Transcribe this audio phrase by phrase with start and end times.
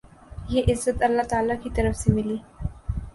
[0.49, 2.37] یہ عزت اللہ تعالی کی طرف سے ملی۔